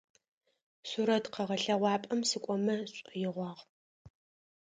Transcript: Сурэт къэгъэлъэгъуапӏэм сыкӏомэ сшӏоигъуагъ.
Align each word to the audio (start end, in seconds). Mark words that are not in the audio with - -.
Сурэт 0.89 1.25
къэгъэлъэгъуапӏэм 1.33 2.21
сыкӏомэ 2.29 2.75
сшӏоигъуагъ. 2.91 3.61